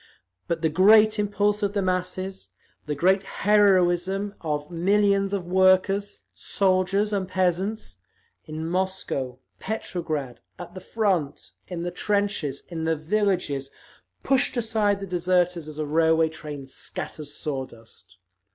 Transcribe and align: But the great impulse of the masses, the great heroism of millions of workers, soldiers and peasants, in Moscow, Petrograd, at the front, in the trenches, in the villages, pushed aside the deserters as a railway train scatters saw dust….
But 0.47 0.63
the 0.63 0.69
great 0.69 1.19
impulse 1.19 1.61
of 1.61 1.73
the 1.73 1.81
masses, 1.83 2.49
the 2.87 2.95
great 2.95 3.21
heroism 3.21 4.33
of 4.41 4.71
millions 4.71 5.31
of 5.31 5.45
workers, 5.45 6.23
soldiers 6.33 7.13
and 7.13 7.27
peasants, 7.27 7.97
in 8.45 8.67
Moscow, 8.67 9.37
Petrograd, 9.59 10.39
at 10.57 10.73
the 10.73 10.81
front, 10.81 11.51
in 11.67 11.83
the 11.83 11.91
trenches, 11.91 12.63
in 12.67 12.85
the 12.85 12.95
villages, 12.95 13.69
pushed 14.23 14.57
aside 14.57 15.01
the 15.01 15.05
deserters 15.05 15.67
as 15.67 15.77
a 15.77 15.85
railway 15.85 16.29
train 16.29 16.65
scatters 16.65 17.35
saw 17.35 17.67
dust…. 17.67 18.17